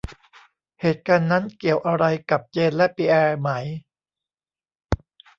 [0.81, 3.49] เหตุการณ์นั้นเกี่ยวอะไรกับเจนและปิแอร์ไหม